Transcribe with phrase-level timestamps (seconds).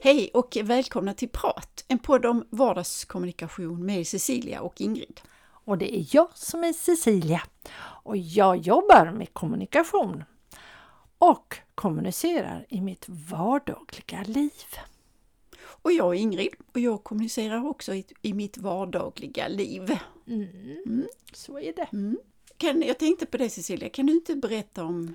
[0.00, 5.20] Hej och välkomna till Prat, en podd om vardagskommunikation med Cecilia och Ingrid.
[5.64, 7.42] Och det är jag som är Cecilia
[8.04, 10.24] och jag jobbar med kommunikation
[11.18, 14.50] och kommunicerar i mitt vardagliga liv.
[15.62, 19.98] Och jag är Ingrid och jag kommunicerar också i, i mitt vardagliga liv.
[20.26, 20.48] Mm.
[20.86, 21.06] Mm.
[21.32, 21.88] Så är det.
[21.92, 22.18] Mm.
[22.58, 25.14] Kan, jag tänkte på det Cecilia, kan du inte berätta om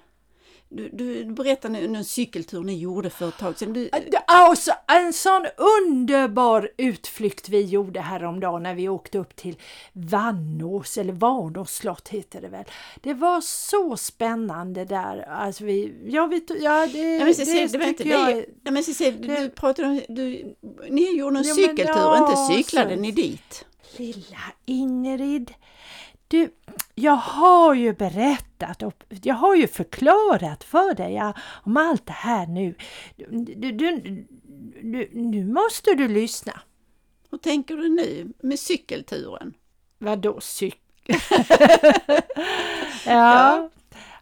[0.71, 3.74] du, du berättade en cykeltur ni gjorde för ett tag sedan.
[3.74, 3.89] Du...
[4.28, 9.57] Alltså, en sån underbar utflykt vi gjorde häromdagen när vi åkte upp till
[9.94, 12.66] Vannås, eller Vanås slott heter det väl.
[13.02, 15.28] Det var så spännande där.
[15.30, 18.46] Alltså vi, ja, vi, ja det, ja, men Cecil, det, det tycker jag...
[18.64, 20.56] Ja, men Cecil, det, du pratade om, du,
[20.89, 23.66] ni gjorde en ja, cykeltur, ja, inte cyklade så, ni dit?
[23.97, 25.54] Lilla Ingrid,
[26.29, 26.50] du,
[26.96, 31.21] jag har ju berättat och jag har ju förklarat för dig
[31.64, 32.75] om allt det här nu.
[33.16, 33.91] Du, du,
[34.81, 36.61] du, nu måste du lyssna.
[37.31, 39.53] Hur tänker du nu med cykelturen?
[39.97, 40.80] Vadå cykel?
[43.05, 43.69] ja.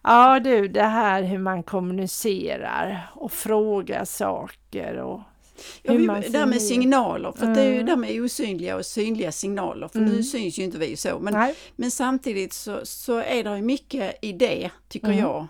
[0.04, 5.22] ja du, det här hur man kommunicerar och frågar saker och
[5.82, 7.56] Ja, vi, det här med signaler, för mm.
[7.56, 7.86] det är ju mm.
[7.86, 10.12] det här med osynliga och synliga signaler, för mm.
[10.12, 11.20] nu syns ju inte vi så.
[11.20, 15.20] Men, men samtidigt så, så är det mycket i det, tycker mm.
[15.20, 15.48] jag.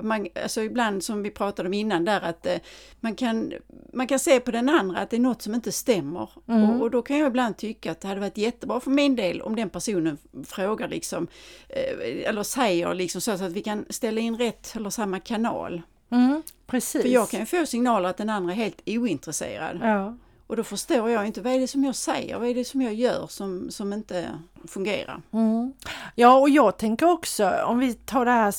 [0.00, 2.56] Man, alltså ibland som vi pratade om innan där att eh,
[3.00, 3.52] man, kan,
[3.92, 6.30] man kan se på den andra att det är något som inte stämmer.
[6.48, 6.70] Mm.
[6.70, 9.42] Och, och, då kan jag ibland tycka att det hade varit jättebra för min del
[9.42, 11.28] om den personen frågar liksom,
[11.68, 15.82] eh, eller säger liksom så, så att vi kan ställa in rätt eller samma kanal.
[16.10, 17.02] Mm, precis.
[17.02, 19.80] För jag kan ju få signaler att den andra är helt ointresserad.
[19.82, 20.16] Ja.
[20.46, 22.82] Och då förstår jag inte, vad är det som jag säger, vad är det som
[22.82, 24.28] jag gör som, som inte
[24.66, 25.22] fungerar?
[25.32, 25.72] Mm.
[26.14, 28.54] Ja, och jag tänker också, om vi tar det här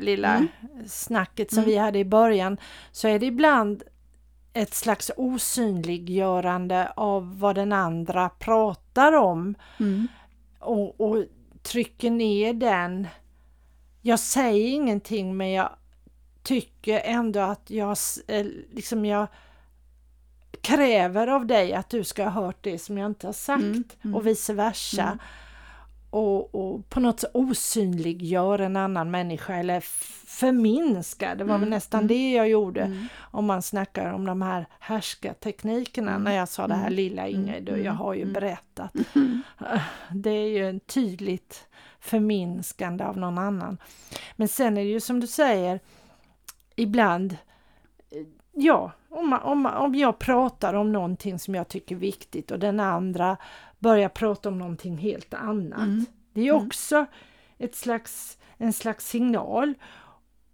[0.00, 0.48] lilla mm.
[0.88, 1.70] snacket som mm.
[1.70, 2.56] vi hade i början,
[2.92, 3.82] så är det ibland
[4.52, 9.54] ett slags osynliggörande av vad den andra pratar om.
[9.80, 10.08] Mm.
[10.58, 11.24] Och, och
[11.62, 13.06] trycker ner den.
[14.02, 15.70] Jag säger ingenting men jag
[16.46, 17.96] tycker ändå att jag,
[18.26, 19.26] eh, liksom jag
[20.60, 23.84] kräver av dig att du ska ha hört det som jag inte har sagt mm,
[24.02, 24.14] mm.
[24.14, 25.02] och vice versa.
[25.02, 25.18] Mm.
[26.10, 29.80] Och, och, på något sätt osynliggör en annan människa eller
[30.26, 32.08] förminska, det var väl mm, nästan mm.
[32.08, 33.06] det jag gjorde mm.
[33.18, 37.78] om man snackar om de här härskarteknikerna när jag sa det här lilla Ingrid och
[37.78, 38.92] jag har ju berättat.
[40.10, 41.66] Det är ju en tydligt
[42.00, 43.78] förminskande av någon annan.
[44.36, 45.80] Men sen är det ju som du säger,
[46.76, 47.36] ibland,
[48.52, 52.80] ja, om, om, om jag pratar om någonting som jag tycker är viktigt och den
[52.80, 53.36] andra
[53.78, 55.78] börjar prata om någonting helt annat.
[55.78, 56.06] Mm.
[56.32, 56.66] Det är mm.
[56.66, 57.06] också
[57.58, 59.74] ett slags, en slags signal.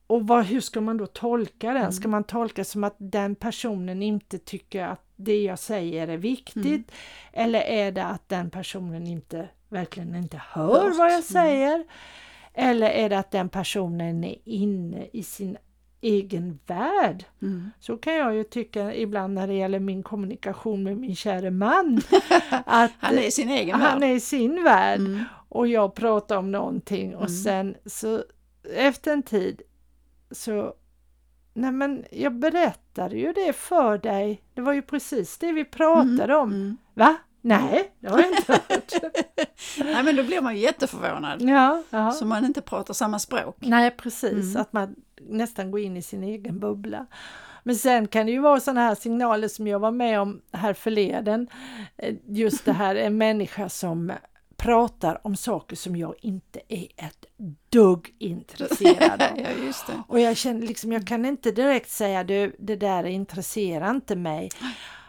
[0.07, 1.77] Och vad, hur ska man då tolka den?
[1.77, 1.93] Mm.
[1.93, 6.65] Ska man tolka som att den personen inte tycker att det jag säger är viktigt?
[6.65, 6.85] Mm.
[7.33, 10.99] Eller är det att den personen inte verkligen inte hör Just.
[10.99, 11.23] vad jag mm.
[11.23, 11.85] säger?
[12.55, 15.57] Eller är det att den personen är inne i sin
[16.03, 17.25] egen värld.
[17.43, 17.71] Mm.
[17.81, 22.01] Så kan jag ju tycka ibland när det gäller min kommunikation med min käre man.
[22.67, 24.11] att han är i sin egen han värld.
[24.11, 25.01] är i sin värld.
[25.01, 25.25] Mm.
[25.49, 27.43] Och jag pratar om någonting och mm.
[27.43, 28.25] sen så
[28.77, 29.63] efter en tid
[30.31, 30.75] så
[31.55, 34.43] Nej men jag berättade ju det för dig.
[34.55, 36.37] Det var ju precis det vi pratade mm.
[36.37, 36.53] om.
[36.53, 36.77] Mm.
[36.95, 37.17] Va?
[37.41, 38.93] Nej, det har jag inte hört.
[39.79, 41.43] Nej men då blir man ju jätteförvånad.
[41.43, 42.13] Ja, ja.
[42.13, 43.57] Så man inte pratar samma språk.
[43.59, 44.63] Nej precis, mm.
[44.63, 44.95] att man
[45.29, 47.07] nästan går in i sin egen bubbla.
[47.63, 50.75] Men sen kan det ju vara sådana här signaler som jag var med om här
[50.75, 51.49] förleden.
[51.97, 54.13] Eh, just det här, en människa som
[54.57, 57.27] pratar om saker som jag inte är ett
[57.69, 59.39] dugg intresserad av.
[59.89, 60.05] ja.
[60.09, 64.49] Och jag känner liksom, jag kan inte direkt säga du, det där intresserar inte mig.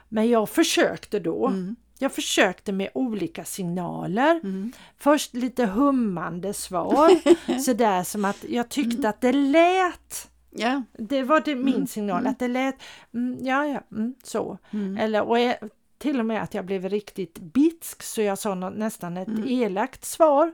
[0.09, 1.47] Men jag försökte då.
[1.47, 1.75] Mm.
[1.99, 4.39] Jag försökte med olika signaler.
[4.43, 4.71] Mm.
[4.97, 7.11] Först lite hummande svar,
[7.59, 9.09] sådär som att jag tyckte mm.
[9.09, 10.81] att det lät Yeah.
[10.97, 11.87] Det var det min mm.
[11.87, 12.31] signal, mm.
[12.31, 12.75] att det lät
[13.13, 14.57] mm, ja, ja, mm, så.
[14.71, 14.97] Mm.
[14.97, 15.55] Eller, och jag,
[15.97, 19.47] till och med att jag blev riktigt bitsk så jag sa något, nästan ett mm.
[19.47, 20.51] elakt svar.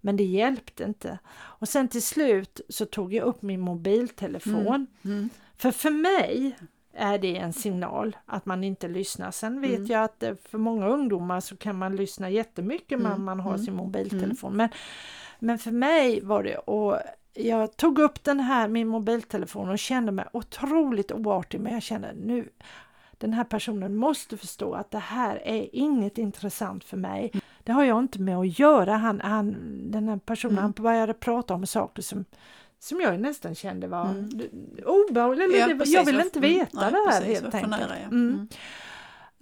[0.00, 1.18] Men det hjälpte inte.
[1.34, 4.86] Och sen till slut så tog jag upp min mobiltelefon.
[5.56, 6.56] För för mig
[6.96, 9.30] är det en signal att man inte lyssnar.
[9.30, 9.86] Sen vet mm.
[9.86, 13.24] jag att eh, för många ungdomar så kan man lyssna jättemycket när mm.
[13.24, 13.64] man har mm.
[13.64, 14.52] sin mobiltelefon.
[14.52, 14.56] Mm.
[14.56, 14.68] Men,
[15.38, 16.98] men för mig var det och
[17.34, 22.12] jag tog upp den här min mobiltelefon och kände mig otroligt oartig men jag kände
[22.12, 22.48] nu
[23.18, 27.30] den här personen måste förstå att det här är inget intressant för mig.
[27.32, 27.44] Mm.
[27.64, 28.96] Det har jag inte med att göra.
[28.96, 29.56] Han, han,
[29.90, 30.62] den här personen mm.
[30.62, 32.24] han började prata om saker som
[32.84, 34.48] som jag nästan kände var mm.
[34.84, 35.56] obehagligt.
[35.58, 37.70] Ja, jag vill inte veta mm, det här precis, helt enkelt.
[37.70, 38.06] Nära, ja.
[38.06, 38.48] mm.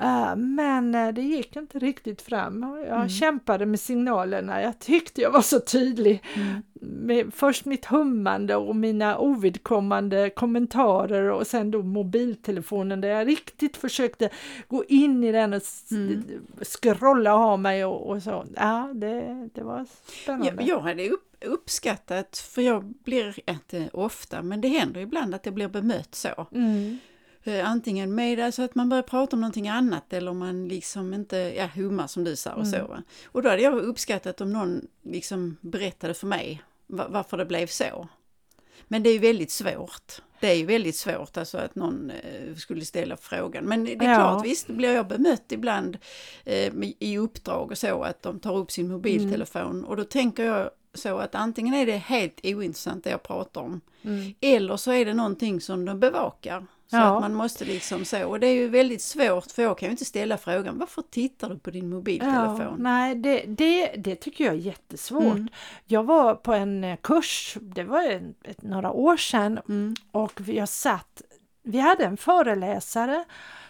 [0.00, 2.62] Uh, men uh, det gick inte riktigt fram.
[2.62, 3.08] Jag mm.
[3.08, 4.62] kämpade med signalerna.
[4.62, 6.22] Jag tyckte jag var så tydlig.
[6.34, 6.62] Mm.
[6.80, 13.76] Med först mitt hummande och mina ovidkommande kommentarer och sen då mobiltelefonen där jag riktigt
[13.76, 14.30] försökte
[14.68, 16.24] gå in i den och mm.
[16.62, 18.44] scrolla av mig och, och, så.
[18.56, 19.86] Ja, det, det var
[20.22, 20.46] spännande.
[20.46, 25.46] Jag, jag hade upp, uppskattat, för jag blir inte ofta, men det händer ibland att
[25.46, 26.46] jag blir bemött så.
[26.52, 26.98] Mm.
[27.44, 31.36] Eh, antingen med alltså att man börjar prata om någonting annat eller man liksom inte
[31.36, 32.72] ja, hummar som du sa och mm.
[32.72, 32.98] så.
[33.24, 38.08] Och då hade jag uppskattat om någon liksom berättade för mig varför det blev så.
[38.88, 40.22] Men det är ju väldigt svårt.
[40.40, 43.64] Det är ju väldigt svårt alltså att någon eh, skulle ställa frågan.
[43.64, 44.14] Men det är ja.
[44.14, 45.98] klart, visst blir jag bemött ibland
[46.44, 49.84] eh, i uppdrag och så att de tar upp sin mobiltelefon mm.
[49.84, 53.80] och då tänker jag så att antingen är det helt ointressant det jag pratar om
[54.02, 54.34] mm.
[54.40, 56.66] eller så är det någonting som de bevakar.
[56.92, 57.14] Så ja.
[57.14, 59.90] att man måste liksom så, och det är ju väldigt svårt för jag kan ju
[59.90, 62.60] inte ställa frågan varför tittar du på din mobiltelefon?
[62.60, 65.22] Ja, nej, det, det, det tycker jag är jättesvårt.
[65.22, 65.48] Mm.
[65.84, 69.94] Jag var på en eh, kurs, det var en, några år sedan mm.
[70.10, 71.22] och jag satt,
[71.62, 73.24] vi hade en föreläsare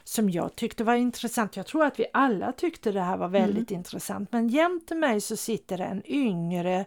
[0.05, 1.57] som jag tyckte var intressant.
[1.57, 3.79] Jag tror att vi alla tyckte det här var väldigt mm.
[3.79, 6.85] intressant men jämte mig så sitter en yngre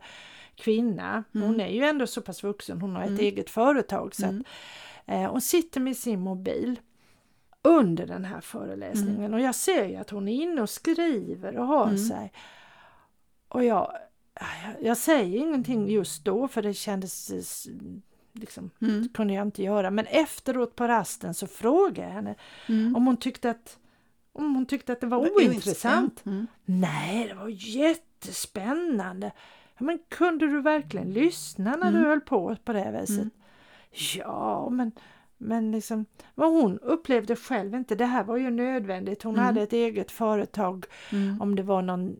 [0.55, 1.23] kvinna.
[1.33, 1.59] Hon mm.
[1.59, 3.21] är ju ändå så pass vuxen, hon har ett mm.
[3.21, 4.15] eget företag.
[4.15, 4.35] Så att,
[5.05, 6.79] Eh, hon sitter med sin mobil
[7.61, 9.33] under den här föreläsningen mm.
[9.33, 11.97] och jag ser ju att hon är inne och skriver och har mm.
[11.97, 12.31] sig.
[13.47, 13.97] Och jag,
[14.81, 17.31] jag säger ingenting just då för det kändes
[18.33, 19.09] liksom, mm.
[19.09, 19.91] kunde jag inte göra.
[19.91, 22.35] Men efteråt på rasten så frågade jag henne
[22.69, 22.95] mm.
[22.95, 23.79] om hon tyckte att
[24.33, 26.25] om hon tyckte att det var ointressant.
[26.25, 26.47] Mm.
[26.65, 29.31] Nej, det var jättespännande.
[29.77, 32.09] Men kunde du verkligen lyssna när du mm.
[32.09, 33.27] höll på på det viset?
[33.95, 34.25] Mm.
[34.25, 34.91] Ja, men,
[35.37, 36.05] men liksom,
[36.35, 39.23] vad hon upplevde själv inte, det här var ju nödvändigt.
[39.23, 39.45] Hon mm.
[39.45, 41.41] hade ett eget företag mm.
[41.41, 42.17] om det var någon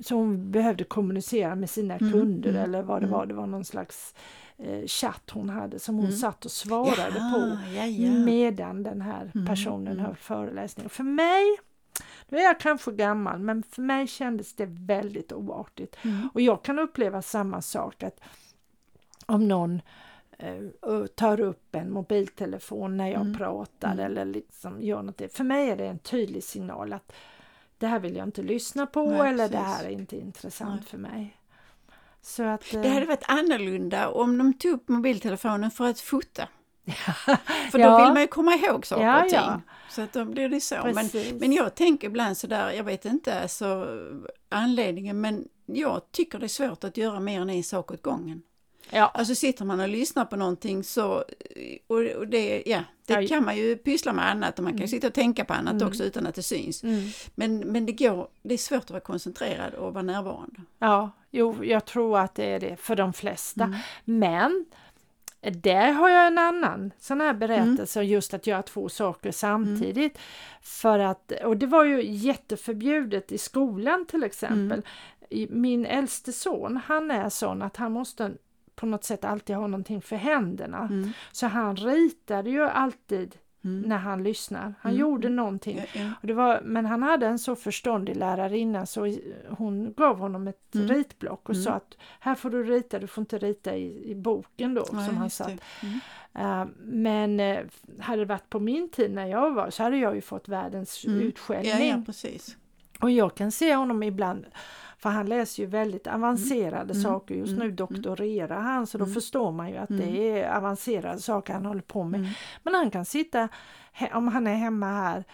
[0.00, 2.12] så hon behövde kommunicera med sina mm.
[2.12, 2.62] kunder mm.
[2.62, 3.26] eller vad det var.
[3.26, 4.14] Det var någon slags
[4.56, 6.16] eh, chatt hon hade som hon mm.
[6.16, 8.10] satt och svarade ja, på ja, ja.
[8.10, 10.04] medan den här mm, personen mm.
[10.04, 10.90] höll föreläsningen.
[10.90, 11.42] För mig,
[12.28, 15.96] nu är jag kanske gammal, men för mig kändes det väldigt oartigt.
[16.02, 16.28] Mm.
[16.34, 18.20] Och jag kan uppleva samma sak att
[19.26, 19.80] om någon
[21.14, 23.34] tar upp en mobiltelefon när jag mm.
[23.34, 24.06] pratar mm.
[24.06, 25.22] eller liksom gör något.
[25.32, 27.12] För mig är det en tydlig signal att
[27.78, 29.50] det här vill jag inte lyssna på Nej, eller precis.
[29.50, 30.90] det här är inte intressant Nej.
[30.90, 31.36] för mig.
[32.22, 32.82] Så att, eh...
[32.82, 36.48] Det hade varit annorlunda om de tog upp mobiltelefonen för att fota.
[37.70, 39.38] för då vill man ju komma ihåg saker ja, och ting.
[39.38, 39.60] Ja.
[39.90, 40.76] Så att då blir det så.
[40.94, 41.10] Men,
[41.40, 43.86] men jag tänker ibland sådär, jag vet inte alltså,
[44.48, 48.42] anledningen men jag tycker det är svårt att göra mer än en sak åt gången.
[48.90, 49.10] Ja.
[49.14, 51.24] Alltså sitter man och lyssnar på någonting så,
[51.86, 54.88] och, det, ja, det kan man ju pyssla med annat och man kan mm.
[54.88, 55.88] sitta och tänka på annat mm.
[55.88, 56.82] också utan att det syns.
[56.82, 57.08] Mm.
[57.34, 60.60] Men, men det går, det är svårt att vara koncentrerad och vara närvarande.
[60.78, 63.64] Ja, jo, jag tror att det är det för de flesta.
[63.64, 63.78] Mm.
[64.04, 64.66] Men
[65.52, 68.12] där har jag en annan sån här berättelse, mm.
[68.12, 70.16] just att göra två saker samtidigt.
[70.16, 70.22] Mm.
[70.62, 74.82] För att, och det var ju jätteförbjudet i skolan till exempel.
[75.30, 75.62] Mm.
[75.62, 78.32] Min äldste son, han är sån att han måste
[78.76, 80.78] på något sätt alltid ha någonting för händerna.
[80.78, 81.12] Mm.
[81.32, 83.80] Så han ritade ju alltid mm.
[83.80, 84.74] när han lyssnar.
[84.80, 85.00] Han mm.
[85.00, 85.76] gjorde någonting.
[85.76, 86.12] Ja, ja.
[86.20, 89.16] Och det var, men han hade en så förståndig lärarinna så
[89.48, 90.88] hon gav honom ett mm.
[90.88, 91.64] ritblock och mm.
[91.64, 95.06] sa att här får du rita, du får inte rita i, i boken då ja,
[95.06, 95.50] som han satt.
[96.38, 97.58] Uh, men uh,
[98.00, 101.04] hade det varit på min tid när jag var så hade jag ju fått världens
[101.04, 101.20] mm.
[101.20, 102.04] utskällning.
[102.04, 102.56] precis.
[103.00, 104.46] Och jag kan se honom ibland
[104.98, 107.02] för han läser ju väldigt avancerade mm.
[107.02, 107.34] saker.
[107.34, 107.68] Just mm.
[107.68, 109.14] nu doktorerar han så då mm.
[109.14, 110.36] förstår man ju att det mm.
[110.36, 112.20] är avancerade saker han håller på med.
[112.20, 112.32] Mm.
[112.62, 113.48] Men han kan sitta,
[114.12, 115.24] om han är hemma här,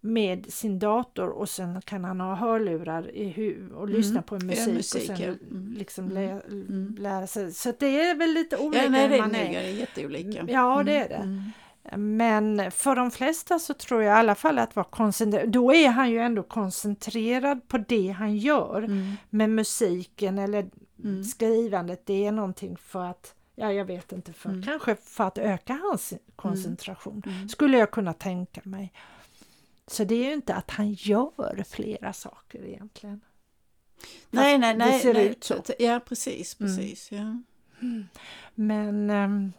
[0.00, 4.74] med sin dator och sen kan han ha hörlurar i hu- och lyssna på musik,
[4.74, 5.34] musik och sen ja.
[5.78, 6.42] liksom lä-
[6.98, 7.52] lära sig.
[7.52, 8.84] Så det är väl lite olika.
[8.84, 9.60] Ja, nej, det, man är.
[9.60, 10.46] är jätteolika.
[10.48, 11.50] Ja, det är det.
[11.96, 15.88] Men för de flesta så tror jag i alla fall att vara koncentrerad, då är
[15.88, 18.82] han ju ändå koncentrerad på det han gör.
[18.82, 19.12] Mm.
[19.30, 20.70] Men musiken eller
[21.04, 21.24] mm.
[21.24, 24.62] skrivandet det är någonting för att, ja jag vet inte, för, mm.
[24.62, 27.22] kanske för att öka hans koncentration.
[27.26, 27.36] Mm.
[27.36, 27.48] Mm.
[27.48, 28.92] Skulle jag kunna tänka mig.
[29.86, 33.20] Så det är ju inte att han gör flera saker egentligen.
[34.30, 34.92] Nej, nej, nej.
[34.92, 35.62] Det ser nej, ut så.
[35.78, 37.12] Ja, precis, precis.
[37.12, 37.42] Ja.
[38.54, 39.52] Men um,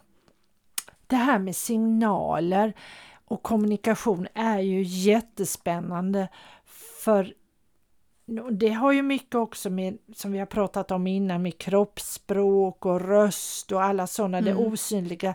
[1.06, 2.72] det här med signaler
[3.24, 6.28] och kommunikation är ju jättespännande
[7.04, 7.34] för
[8.50, 13.00] det har ju mycket också med, som vi har pratat om innan, med kroppsspråk och
[13.00, 14.54] röst och alla sådana, mm.
[14.54, 15.34] det osynliga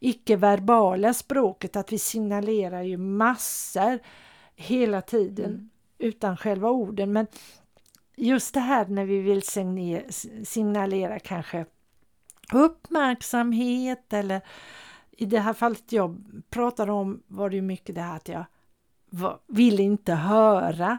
[0.00, 3.98] icke-verbala språket, att vi signalerar ju massor
[4.56, 5.70] hela tiden mm.
[5.98, 7.12] utan själva orden.
[7.12, 7.26] Men
[8.16, 9.42] just det här när vi vill
[10.46, 11.66] signalera kanske
[12.52, 14.40] uppmärksamhet eller
[15.20, 16.16] i det här fallet jag
[16.50, 18.44] pratade om var det ju mycket det här att jag
[19.46, 20.98] vill inte höra.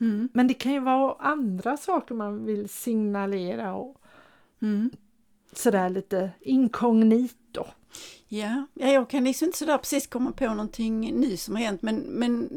[0.00, 0.28] Mm.
[0.32, 4.02] Men det kan ju vara andra saker man vill signalera och
[4.62, 4.90] mm.
[5.52, 7.64] sådär lite inkognito.
[8.28, 11.96] Ja, jag kan liksom inte sådär precis komma på någonting nu som har hänt men,
[11.96, 12.48] men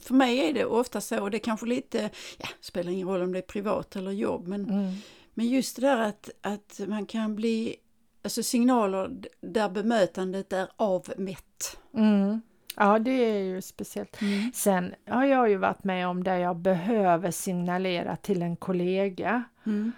[0.00, 3.32] för mig är det ofta så, och det kanske lite, ja, spelar ingen roll om
[3.32, 4.94] det är privat eller jobb, men, mm.
[5.34, 7.76] men just det där att, att man kan bli,
[8.22, 9.10] alltså signaler
[9.40, 11.78] där bemötandet är avmätt.
[11.94, 12.40] Mm.
[12.76, 14.22] Ja, det är ju speciellt.
[14.22, 14.52] Mm.
[14.54, 19.44] Sen har jag ju varit med om där jag behöver signalera till en kollega.
[19.66, 19.92] Mm.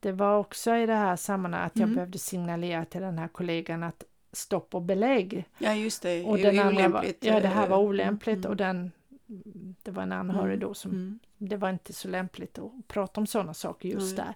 [0.00, 1.94] Det var också i det här sammanhanget att jag mm.
[1.94, 5.44] behövde signalera till den här kollegan att stopp och belägg.
[5.58, 6.24] Ja, just det.
[6.24, 8.92] Och den andra var, ja, det här var olämpligt och den
[9.82, 10.60] det var en anhörig mm.
[10.60, 11.18] då som mm.
[11.38, 14.34] det var inte så lämpligt att prata om sådana saker just där.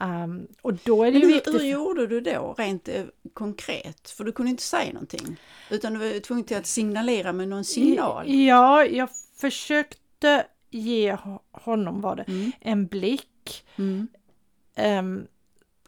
[0.00, 1.54] Um, och då är det Men viktigt.
[1.54, 4.10] Hur, gjorde du då rent eh, konkret?
[4.10, 5.36] För du kunde inte säga någonting.
[5.70, 8.34] Utan du var tvungen till att signalera med någon signal.
[8.34, 11.16] Ja, jag försökte ge
[11.52, 12.52] honom var det, mm.
[12.60, 13.64] en blick.
[13.76, 14.08] Um,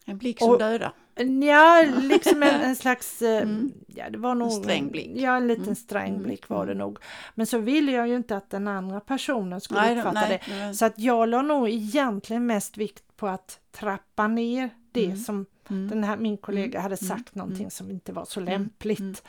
[0.04, 0.92] en blick som och, dödar?
[1.24, 3.22] Ja, liksom en, en slags...
[3.22, 3.72] Eh, mm.
[3.86, 4.52] Ja, det var nog...
[4.52, 5.10] En sträng blick.
[5.14, 5.74] Ja, en liten mm.
[5.74, 6.22] sträng mm.
[6.22, 6.78] blick var det mm.
[6.78, 6.98] nog.
[7.34, 10.56] Men så ville jag ju inte att den andra personen skulle nej, uppfatta nej, det.
[10.56, 10.74] Nej.
[10.74, 15.16] Så att jag la nog egentligen mest vikt på att trappa ner det mm.
[15.16, 15.88] som mm.
[15.88, 19.22] den här, min kollega hade sagt någonting som inte var så lämpligt.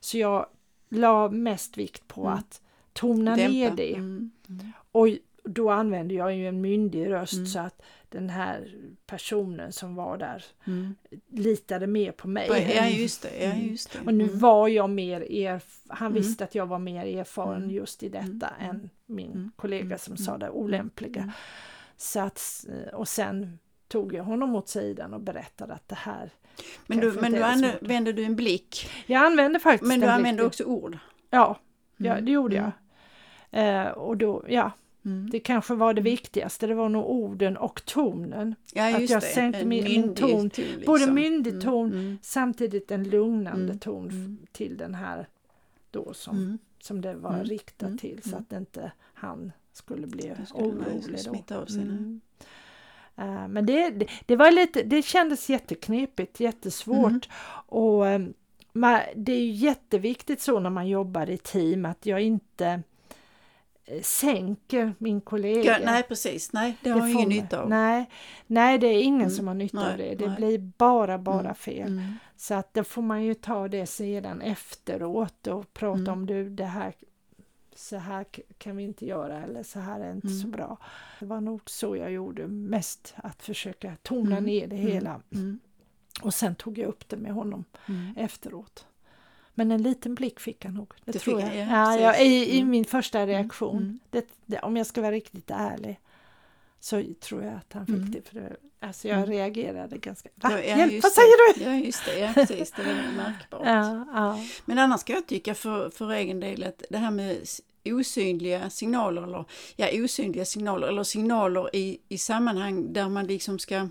[0.00, 0.46] Så jag
[0.88, 2.60] la mest vikt på att
[2.92, 3.52] tona Dämpa.
[3.52, 4.02] ner det.
[4.92, 5.08] Och
[5.44, 7.46] då använde jag ju en myndig röst mm.
[7.46, 8.74] så att den här
[9.06, 10.94] personen som var där mm.
[11.28, 12.72] litade mer på mig.
[12.76, 13.44] Ja just det.
[13.44, 13.98] Ja, just det.
[14.06, 14.38] Och nu mm.
[14.38, 16.22] var jag mer erf han mm.
[16.22, 17.70] visste att jag var mer erfaren mm.
[17.70, 21.32] just i detta än min kollega som sa det olämpliga.
[21.96, 26.30] Så att, och sen tog jag honom åt sidan och berättade att det här
[26.86, 28.90] Men du, men du använde du en blick?
[29.06, 30.98] Jag använde faktiskt Men du använde också ord?
[31.30, 31.58] Ja,
[31.96, 32.72] ja det gjorde jag.
[33.56, 34.72] Uh, och då, ja,
[35.04, 35.30] Mm.
[35.30, 38.54] Det kanske var det viktigaste, det var nog orden och tonen.
[38.74, 39.26] Ja, att jag det.
[39.26, 40.82] sänkte min, min ton, ton liksom.
[40.86, 42.18] både myndig mm, ton mm.
[42.22, 43.78] samtidigt en lugnande mm.
[43.78, 44.38] ton mm.
[44.52, 45.28] till den här
[45.90, 46.58] då som, mm.
[46.80, 51.18] som det var riktat till så att inte han skulle bli orolig.
[51.46, 51.54] Då.
[51.54, 57.28] Av sig, uh, men det, det, det, var lite, det kändes jätteknepigt, jättesvårt
[57.66, 58.34] och um,
[59.14, 62.82] det är ju jätteviktigt så när man jobbar i team att jag inte
[64.02, 65.62] sänker min kollega.
[65.62, 67.68] Ja, nej precis, nej det har det ingen nytta av.
[67.68, 68.10] Nej,
[68.46, 69.30] nej det är ingen mm.
[69.30, 70.14] som har nytta nej, av det.
[70.14, 70.36] Det nej.
[70.36, 71.54] blir bara, bara mm.
[71.54, 71.88] fel.
[71.88, 72.14] Mm.
[72.36, 76.12] Så att då får man ju ta det sedan efteråt och prata mm.
[76.12, 76.94] om du det här
[77.74, 78.26] så här
[78.58, 80.50] kan vi inte göra eller så här är inte så mm.
[80.50, 80.78] bra.
[81.20, 85.20] Det var nog så jag gjorde mest, att försöka tona ner det hela.
[86.22, 87.64] Och sen tog jag upp det med honom
[88.16, 88.86] efteråt.
[89.54, 90.92] Men en liten blick fick han nog.
[91.04, 91.56] Det, det tror jag.
[91.56, 92.70] Ja, ja, i, i mm.
[92.70, 93.28] min första mm.
[93.28, 93.76] reaktion.
[93.76, 93.98] Mm.
[94.10, 96.00] Det, det, om jag ska vara riktigt ärlig
[96.80, 98.10] så tror jag att han fick mm.
[98.10, 98.28] det.
[98.28, 99.30] För det, alltså jag mm.
[99.30, 100.28] reagerade ganska...
[100.34, 100.50] Va?
[100.52, 101.64] Ja, Hjälp, vad säger du?
[101.64, 103.62] Ja just det, ja, precis, det är märkbart.
[103.64, 104.44] Ja, ja.
[104.64, 107.46] Men annars ska jag tycka för, för egen del att det här med
[107.84, 109.44] osynliga signaler eller
[109.76, 113.88] ja, osynliga signaler eller signaler i, i sammanhang där man liksom ska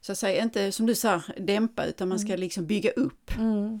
[0.00, 3.30] så att säga inte som du sa dämpa utan man ska liksom bygga upp.
[3.36, 3.80] Mm.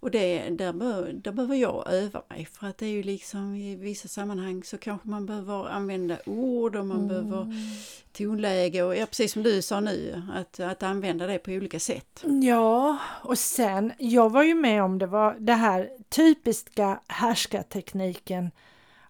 [0.00, 3.54] Och det, där, bör, där behöver jag öva mig för att det är ju liksom
[3.54, 7.08] i vissa sammanhang så kanske man behöver använda ord och man mm.
[7.08, 7.54] behöver
[8.12, 12.24] tonläge och ja, precis som du sa nu att, att använda det på olika sätt.
[12.42, 18.50] Ja, och sen jag var ju med om det var det här typiska härskartekniken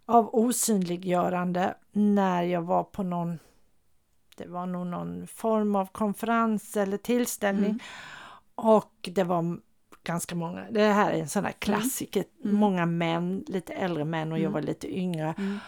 [0.04, 3.38] av osynliggörande när jag var på någon
[4.36, 7.80] det var nog någon form av konferens eller tillställning mm.
[8.54, 9.58] och det var
[10.04, 10.66] ganska många.
[10.70, 12.24] Det här är en sån här klassiker.
[12.44, 12.56] Mm.
[12.56, 14.52] Många män, lite äldre män och jag mm.
[14.52, 15.34] var lite yngre.
[15.38, 15.58] Mm.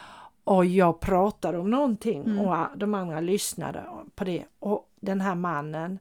[0.44, 2.38] Och jag pratade om någonting mm.
[2.38, 3.84] och de andra lyssnade
[4.14, 4.44] på det.
[4.58, 5.98] Och den här mannen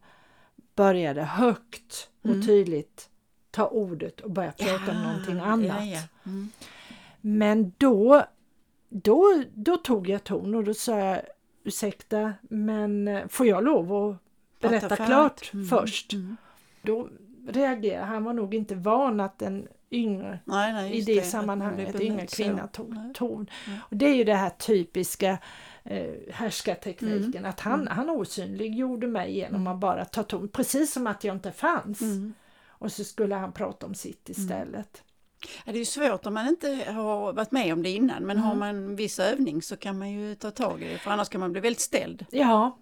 [0.75, 2.45] började högt och mm.
[2.45, 3.09] tydligt
[3.51, 5.85] ta ordet och börja prata ja, om någonting annat.
[5.85, 6.31] Ja, ja.
[7.21, 8.23] Men då,
[8.89, 11.21] då, då tog jag ton och då sa jag
[11.63, 14.17] ursäkta men får jag lov att
[14.59, 15.67] berätta klart mm.
[15.67, 16.13] först?
[16.13, 16.37] Mm.
[16.81, 17.09] Då
[17.47, 18.05] reagera.
[18.05, 22.27] Han var nog inte van att en yngre nej, nej, i det, det sammanhanget, yngre
[22.27, 23.49] kvinna tog ton.
[23.79, 25.37] Och det är ju det här typiska
[25.83, 27.49] eh, härskartekniken, mm.
[27.49, 27.93] att han, mm.
[27.93, 32.01] han osynliggjorde mig genom att bara ta ton, precis som att jag inte fanns.
[32.01, 32.33] Mm.
[32.67, 34.41] Och så skulle han prata om sitt mm.
[34.41, 35.03] istället.
[35.65, 38.37] Ja, det är ju svårt om man inte har varit med om det innan men
[38.37, 38.43] mm.
[38.43, 41.41] har man viss övning så kan man ju ta tag i det för annars kan
[41.41, 42.25] man bli väldigt ställd.
[42.29, 42.77] Ja,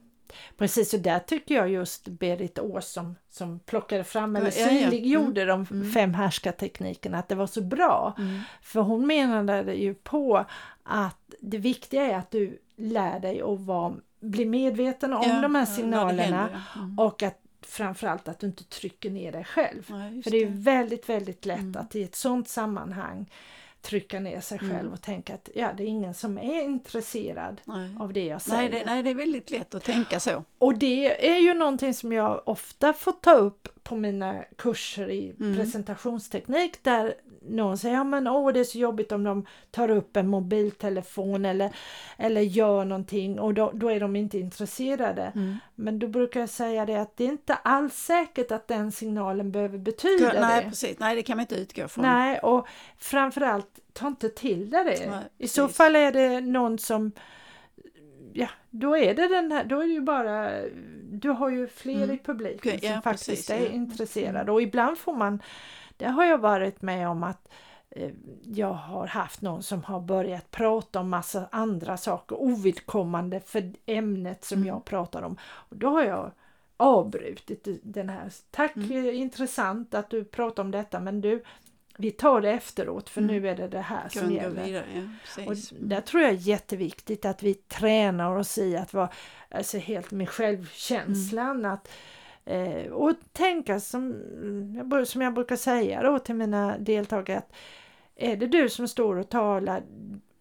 [0.57, 5.47] precis och där tycker jag just Berit Ås som, som plockade fram eller synliggjorde ja,
[5.47, 5.53] ja.
[5.53, 5.65] mm.
[5.69, 5.91] de mm.
[5.91, 8.15] fem härskarteknikerna att det var så bra.
[8.17, 8.39] Mm.
[8.61, 10.45] För hon menade ju på
[10.83, 15.55] att det viktiga är att du lär dig att vara, bli medveten om ja, de
[15.55, 16.99] här signalerna mm.
[16.99, 19.83] och att framförallt att du inte trycker ner dig själv.
[20.23, 21.81] För det är väldigt, väldigt lätt mm.
[21.81, 23.29] att i ett sådant sammanhang
[23.81, 24.93] trycka ner sig själv mm.
[24.93, 27.89] och tänka att ja, det är ingen som är intresserad nej.
[27.99, 28.57] av det jag säger.
[28.57, 30.43] Nej det, nej, det är väldigt lätt att tänka så.
[30.57, 35.35] Och det är ju någonting som jag ofta får ta upp på mina kurser i
[35.39, 35.57] mm.
[35.57, 40.17] presentationsteknik där någon säger ja men åh det är så jobbigt om de tar upp
[40.17, 41.75] en mobiltelefon eller,
[42.17, 45.31] eller gör någonting och då, då är de inte intresserade.
[45.35, 45.57] Mm.
[45.75, 49.51] Men då brukar jag säga det att det är inte alls säkert att den signalen
[49.51, 50.39] behöver betyda nej, det.
[50.39, 52.05] Nej precis, nej det kan man inte utgå från.
[52.05, 52.67] Nej och
[52.97, 54.83] framförallt ta inte till det.
[54.83, 57.11] Nej, I så fall är det någon som
[58.33, 60.51] ja, då är det den här, då är det ju bara,
[61.11, 62.15] du har ju fler mm.
[62.15, 63.69] i publiken som ja, faktiskt precis, är ja.
[63.71, 64.53] intresserade mm.
[64.53, 65.41] och ibland får man,
[65.97, 67.49] det har jag varit med om att
[67.89, 68.11] eh,
[68.43, 74.45] jag har haft någon som har börjat prata om massa andra saker ovidkommande för ämnet
[74.45, 74.67] som mm.
[74.67, 75.37] jag pratar om.
[75.41, 76.31] Och då har jag
[76.77, 78.31] avbrutit den här.
[78.51, 79.15] Tack, mm.
[79.15, 81.43] intressant att du pratar om detta men du,
[82.01, 83.35] vi tar det efteråt för mm.
[83.35, 84.63] nu är det det här som gäller.
[84.63, 89.09] Vidare, ja, och där tror jag är jätteviktigt att vi tränar oss i att vara
[89.49, 91.59] alltså helt med självkänslan.
[91.59, 91.71] Mm.
[91.71, 91.91] Att,
[92.45, 94.15] eh, och tänka som,
[95.05, 97.53] som jag brukar säga då till mina deltagare att
[98.15, 99.83] är det du som står och talar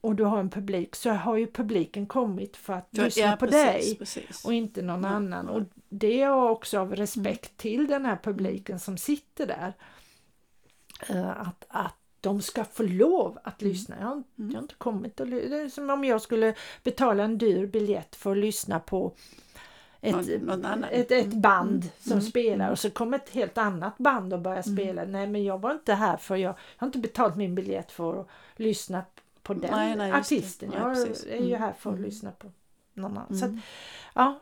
[0.00, 3.46] och du har en publik så har ju publiken kommit för att lyssna ja, på
[3.46, 4.44] precis, dig precis.
[4.44, 5.46] och inte någon ja, annan.
[5.46, 5.52] Ja.
[5.52, 7.56] Och det är också av respekt mm.
[7.56, 9.72] till den här publiken som sitter där.
[11.08, 13.72] Eh, att, att de ska få lov att mm.
[13.72, 13.96] lyssna.
[14.00, 14.24] Jag har, mm.
[14.36, 18.16] jag har inte kommit att Det är som om jag skulle betala en dyr biljett
[18.16, 19.14] för att lyssna på
[20.00, 21.88] ett, någon, någon ett, ett band mm.
[21.98, 22.24] som mm.
[22.24, 24.76] spelar och så kommer ett helt annat band och börjar mm.
[24.76, 25.04] spela.
[25.04, 28.20] Nej men jag var inte här för jag, jag har inte betalt min biljett för
[28.20, 29.04] att lyssna
[29.42, 30.68] på den nej, nej, artisten.
[30.68, 32.52] Nej, jag är ju här för att lyssna på
[32.94, 33.38] någon annan.
[33.38, 33.52] Så att,
[34.14, 34.38] ja,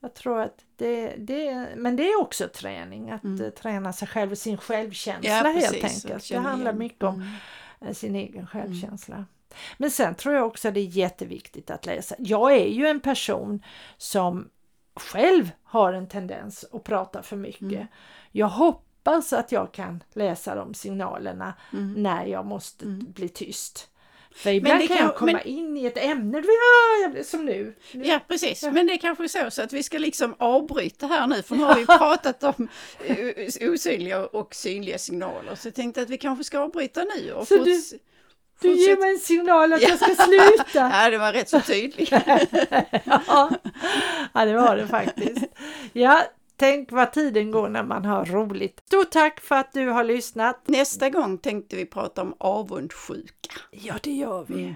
[0.00, 3.52] jag tror att det, det, men det är också träning, att mm.
[3.52, 6.28] träna sig själv och sin självkänsla ja, helt enkelt.
[6.28, 7.34] Det handlar mycket om mm.
[7.80, 9.14] Eh, sin egen självkänsla.
[9.14, 9.26] Mm.
[9.78, 12.14] Men sen tror jag också att det är jätteviktigt att läsa.
[12.18, 13.62] Jag är ju en person
[13.96, 14.48] som
[14.94, 17.62] själv har en tendens att prata för mycket.
[17.62, 17.86] Mm.
[18.32, 21.92] Jag hoppas att jag kan läsa de signalerna mm.
[21.92, 23.12] när jag måste mm.
[23.12, 23.90] bli tyst.
[24.34, 26.42] För ibland kan, kan jag komma men, in i ett ämne,
[27.14, 27.74] ja, som nu.
[27.92, 28.70] Ja precis, ja.
[28.70, 31.64] men det är kanske så, så att vi ska liksom avbryta här nu för nu
[31.64, 32.68] har vi pratat om
[33.60, 37.32] osynliga och synliga signaler så jag tänkte att vi kanske ska avbryta nu.
[37.32, 37.82] Och så du,
[38.60, 40.90] du ger mig en signal att jag ska sluta?
[40.92, 42.10] ja, det var rätt så tydligt.
[43.04, 43.50] ja.
[44.34, 45.44] ja, det var det faktiskt.
[45.92, 46.22] Ja,
[46.58, 48.82] Tänk vad tiden går när man har roligt.
[48.86, 50.60] Stort tack för att du har lyssnat.
[50.64, 53.50] Nästa gång tänkte vi prata om avundsjuka.
[53.70, 54.62] Ja, det gör vi.
[54.62, 54.74] Mm.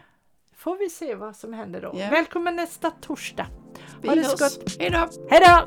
[0.57, 1.95] Får vi se vad som händer då.
[1.97, 2.11] Yeah.
[2.11, 3.47] Välkommen nästa torsdag.
[4.07, 4.81] Ha det så gott.
[5.31, 5.65] Hejdå!